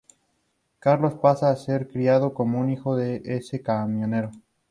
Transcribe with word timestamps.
Carlos 0.79 1.13
pasa 1.19 1.51
a 1.51 1.55
ser 1.55 1.87
criado 1.87 2.33
como 2.33 2.67
hijo 2.67 2.95
de 2.95 3.21
ese 3.23 3.61
camionero. 3.61 4.31